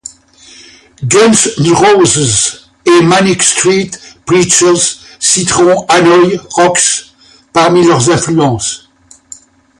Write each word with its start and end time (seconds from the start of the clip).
Guns 1.03 1.47
N' 1.59 1.71
Roses 1.73 2.71
et 2.87 3.03
Manic 3.03 3.43
Street 3.43 3.91
Preachers 4.25 4.95
citeront 5.19 5.85
Hanoi 5.89 6.39
Rocks 6.55 7.13
parmi 7.53 7.85
leurs 7.85 8.09
influences. 8.09 8.89